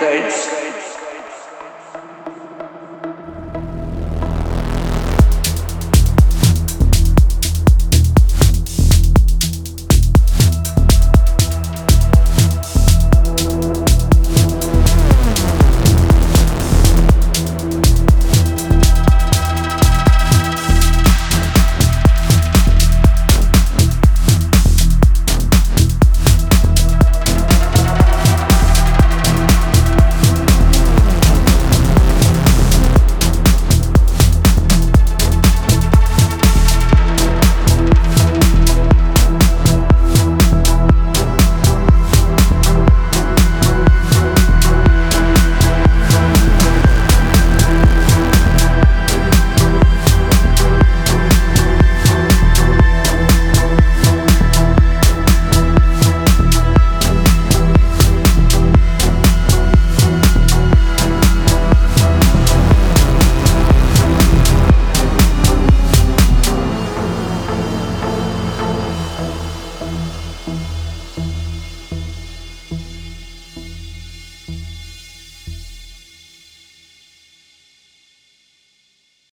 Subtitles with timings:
[0.00, 0.37] records.